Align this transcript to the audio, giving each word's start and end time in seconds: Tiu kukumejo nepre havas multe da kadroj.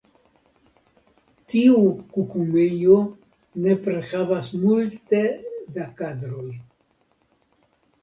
Tiu 1.53 1.83
kukumejo 2.15 2.97
nepre 3.69 4.03
havas 4.09 4.53
multe 4.67 5.25
da 5.79 5.89
kadroj. 6.03 6.51